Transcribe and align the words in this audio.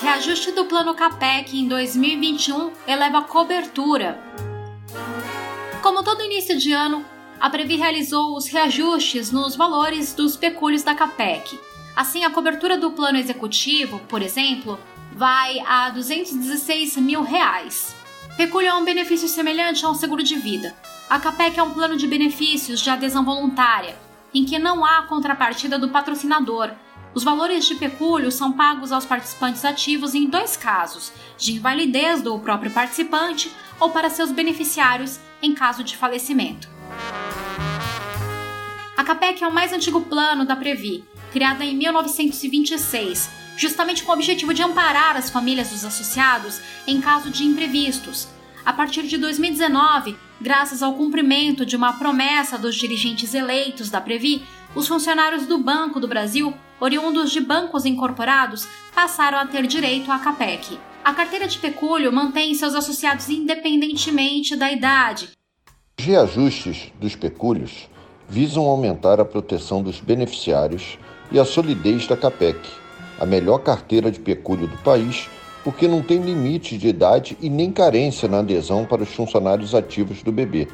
Reajuste 0.00 0.52
do 0.52 0.64
plano 0.64 0.94
CAPEC 0.94 1.58
em 1.58 1.68
2021 1.68 2.72
eleva 2.86 3.18
a 3.18 3.22
cobertura. 3.22 4.20
Como 5.82 6.02
todo 6.02 6.24
início 6.24 6.58
de 6.58 6.72
ano, 6.72 7.04
a 7.40 7.48
Previ 7.48 7.76
realizou 7.76 8.36
os 8.36 8.48
reajustes 8.48 9.30
nos 9.30 9.54
valores 9.54 10.12
dos 10.12 10.36
pecúlios 10.36 10.82
da 10.82 10.94
CAPEC. 10.94 11.58
Assim, 11.94 12.24
a 12.24 12.30
cobertura 12.30 12.76
do 12.76 12.90
plano 12.90 13.18
executivo, 13.18 14.00
por 14.08 14.20
exemplo, 14.20 14.78
vai 15.12 15.60
a 15.60 15.90
216 15.90 16.96
mil 16.96 17.22
reais. 17.22 17.94
Pecúlio 18.36 18.68
é 18.68 18.74
um 18.74 18.84
benefício 18.84 19.28
semelhante 19.28 19.86
a 19.86 19.90
um 19.90 19.94
seguro 19.94 20.22
de 20.22 20.34
vida. 20.34 20.74
A 21.08 21.20
CAPEC 21.20 21.58
é 21.58 21.62
um 21.62 21.70
plano 21.70 21.96
de 21.96 22.08
benefícios 22.08 22.80
de 22.80 22.90
adesão 22.90 23.24
voluntária, 23.24 23.96
em 24.34 24.44
que 24.44 24.58
não 24.58 24.84
há 24.84 25.02
contrapartida 25.02 25.78
do 25.78 25.88
patrocinador. 25.88 26.72
Os 27.14 27.22
valores 27.22 27.64
de 27.64 27.76
pecúlio 27.76 28.32
são 28.32 28.52
pagos 28.52 28.90
aos 28.90 29.06
participantes 29.06 29.64
ativos 29.64 30.14
em 30.14 30.26
dois 30.26 30.56
casos: 30.56 31.12
de 31.38 31.52
invalidez 31.52 32.20
do 32.20 32.36
próprio 32.40 32.72
participante 32.72 33.52
ou 33.78 33.90
para 33.90 34.10
seus 34.10 34.32
beneficiários 34.32 35.20
em 35.40 35.54
caso 35.54 35.84
de 35.84 35.96
falecimento. 35.96 36.68
A 38.96 39.04
CAPEC 39.04 39.44
é 39.44 39.46
o 39.48 39.52
mais 39.52 39.72
antigo 39.72 40.00
plano 40.00 40.44
da 40.44 40.56
Previ, 40.56 41.04
criada 41.32 41.64
em 41.64 41.76
1926, 41.76 43.30
justamente 43.56 44.02
com 44.02 44.10
o 44.10 44.14
objetivo 44.14 44.52
de 44.52 44.62
amparar 44.62 45.16
as 45.16 45.30
famílias 45.30 45.70
dos 45.70 45.84
associados 45.84 46.60
em 46.86 47.00
caso 47.00 47.30
de 47.30 47.44
imprevistos. 47.44 48.26
A 48.64 48.72
partir 48.72 49.02
de 49.02 49.18
2019, 49.18 50.16
graças 50.40 50.82
ao 50.82 50.94
cumprimento 50.94 51.64
de 51.64 51.76
uma 51.76 51.94
promessa 51.94 52.58
dos 52.58 52.74
dirigentes 52.76 53.34
eleitos 53.34 53.90
da 53.90 54.00
Previ, 54.00 54.42
os 54.74 54.88
funcionários 54.88 55.46
do 55.46 55.58
Banco 55.58 56.00
do 56.00 56.08
Brasil, 56.08 56.52
oriundos 56.80 57.30
de 57.30 57.40
bancos 57.40 57.84
incorporados, 57.84 58.66
passaram 58.94 59.38
a 59.38 59.46
ter 59.46 59.66
direito 59.66 60.10
à 60.10 60.18
CAPEC. 60.18 60.78
A 61.04 61.12
carteira 61.12 61.46
de 61.46 61.58
pecúlio 61.58 62.12
mantém 62.12 62.54
seus 62.54 62.74
associados 62.74 63.28
independentemente 63.28 64.56
da 64.56 64.72
idade. 64.72 65.30
Os 65.98 66.04
reajustes 66.04 66.92
dos 66.98 67.14
pecúlios 67.14 67.88
visam 68.28 68.64
aumentar 68.64 69.20
a 69.20 69.24
proteção 69.24 69.82
dos 69.82 70.00
beneficiários 70.00 70.98
e 71.30 71.38
a 71.38 71.44
solidez 71.44 72.06
da 72.06 72.16
CAPEC, 72.16 72.58
a 73.20 73.26
melhor 73.26 73.58
carteira 73.58 74.10
de 74.10 74.18
pecúlio 74.18 74.66
do 74.66 74.76
país, 74.78 75.28
porque 75.64 75.88
não 75.88 76.02
tem 76.02 76.20
limite 76.20 76.76
de 76.76 76.88
idade 76.88 77.36
e 77.40 77.48
nem 77.48 77.72
carência 77.72 78.28
na 78.28 78.40
adesão 78.40 78.84
para 78.84 79.02
os 79.02 79.08
funcionários 79.08 79.74
ativos 79.74 80.22
do 80.22 80.30
BB. 80.30 80.68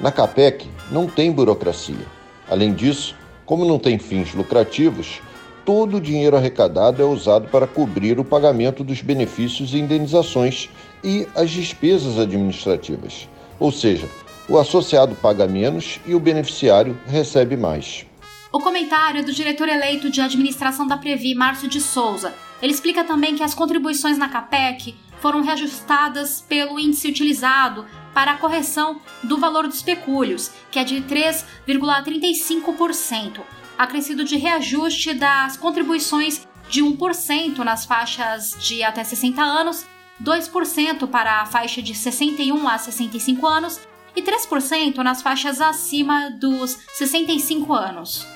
Na 0.00 0.12
CAPEC 0.12 0.66
não 0.90 1.06
tem 1.08 1.32
burocracia. 1.32 2.06
Além 2.48 2.72
disso, 2.72 3.14
como 3.44 3.64
não 3.64 3.78
tem 3.78 3.98
fins 3.98 4.32
lucrativos, 4.32 5.20
todo 5.64 5.96
o 5.96 6.00
dinheiro 6.00 6.36
arrecadado 6.36 7.02
é 7.02 7.04
usado 7.04 7.48
para 7.48 7.66
cobrir 7.66 8.18
o 8.18 8.24
pagamento 8.24 8.84
dos 8.84 9.02
benefícios 9.02 9.74
e 9.74 9.78
indenizações 9.78 10.70
e 11.02 11.26
as 11.34 11.50
despesas 11.50 12.18
administrativas. 12.18 13.28
Ou 13.58 13.72
seja, 13.72 14.08
o 14.48 14.58
associado 14.58 15.14
paga 15.16 15.46
menos 15.46 16.00
e 16.06 16.14
o 16.14 16.20
beneficiário 16.20 16.96
recebe 17.06 17.56
mais. 17.56 18.06
O 18.52 18.58
comentário 18.58 19.20
é 19.20 19.22
do 19.22 19.32
diretor 19.32 19.68
eleito 19.68 20.10
de 20.10 20.20
administração 20.20 20.86
da 20.86 20.96
Previ, 20.96 21.34
Márcio 21.34 21.68
de 21.68 21.80
Souza. 21.80 22.34
Ele 22.62 22.72
explica 22.72 23.04
também 23.04 23.34
que 23.34 23.42
as 23.42 23.54
contribuições 23.54 24.18
na 24.18 24.28
CAPEC 24.28 24.94
foram 25.20 25.42
reajustadas 25.42 26.40
pelo 26.40 26.78
índice 26.78 27.08
utilizado 27.08 27.84
para 28.12 28.32
a 28.32 28.36
correção 28.36 29.00
do 29.22 29.38
valor 29.38 29.66
dos 29.66 29.80
pecúlios, 29.82 30.50
que 30.70 30.78
é 30.78 30.84
de 30.84 31.00
3,35%, 31.02 33.40
acrescido 33.78 34.22
de 34.24 34.36
reajuste 34.36 35.14
das 35.14 35.56
contribuições 35.56 36.46
de 36.68 36.82
1% 36.82 37.58
nas 37.58 37.84
faixas 37.84 38.56
de 38.60 38.82
até 38.82 39.04
60 39.04 39.40
anos, 39.42 39.86
2% 40.22 41.08
para 41.08 41.40
a 41.40 41.46
faixa 41.46 41.80
de 41.82 41.94
61 41.94 42.68
a 42.68 42.76
65 42.78 43.46
anos 43.46 43.80
e 44.14 44.22
3% 44.22 44.98
nas 44.98 45.22
faixas 45.22 45.58
acima 45.60 46.30
dos 46.30 46.78
65 46.94 47.72
anos. 47.72 48.26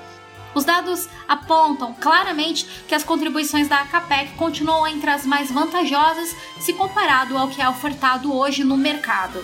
Os 0.54 0.66
dados 0.66 1.08
apontam 1.26 1.94
claramente 1.94 2.66
que 2.86 2.94
as 2.94 3.06
contribuições 3.06 3.70
da 3.70 3.86
CAPEC 3.86 4.34
continuam 4.34 4.86
entre 4.86 5.10
as 5.10 5.26
mais 5.26 5.50
vantajosas 5.50 6.36
se 6.60 6.74
comparado 6.74 7.38
ao 7.38 7.48
que 7.48 7.62
é 7.62 7.70
ofertado 7.70 8.36
hoje 8.36 8.66
no 8.66 8.76
mercado. 8.76 9.42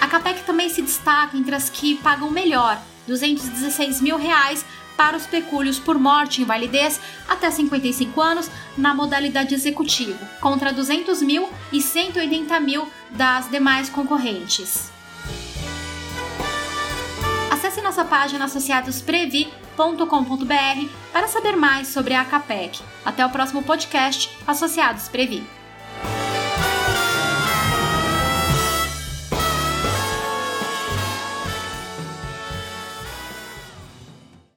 A 0.00 0.06
CAPEC 0.06 0.44
também 0.44 0.70
se 0.70 0.80
destaca 0.80 1.36
entre 1.36 1.54
as 1.54 1.68
que 1.68 1.96
pagam 1.96 2.30
melhor, 2.30 2.80
216 3.06 4.00
mil 4.00 4.16
reais 4.16 4.64
para 4.96 5.16
os 5.16 5.26
pecúlios 5.26 5.78
por 5.78 5.98
morte 5.98 6.38
e 6.38 6.42
invalidez 6.42 7.00
até 7.28 7.50
55 7.50 8.20
anos 8.20 8.50
na 8.76 8.94
modalidade 8.94 9.54
executivo, 9.54 10.18
contra 10.40 10.72
200 10.72 11.22
mil 11.22 11.48
e 11.72 11.80
180 11.80 12.60
mil 12.60 12.88
das 13.10 13.50
demais 13.50 13.88
concorrentes. 13.88 14.92
Acesse 17.50 17.80
nossa 17.80 18.04
página 18.04 18.44
associadosprevi.com.br 18.44 20.88
para 21.12 21.28
saber 21.28 21.56
mais 21.56 21.88
sobre 21.88 22.14
a 22.14 22.24
CAPEC. 22.24 22.80
Até 23.04 23.24
o 23.24 23.30
próximo 23.30 23.62
podcast 23.62 24.36
Associados 24.46 25.08
Previ. 25.08 25.63